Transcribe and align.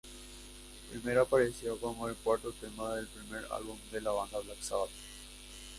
Primero 0.89 1.21
apareció 1.21 1.79
como 1.79 2.09
el 2.09 2.15
cuarto 2.15 2.51
tema 2.53 2.95
del 2.95 3.05
primer 3.07 3.45
álbum 3.51 3.77
de 3.91 4.01
la 4.01 4.09
banda 4.09 4.39
"Black 4.39 4.59
Sabbath". 4.63 4.89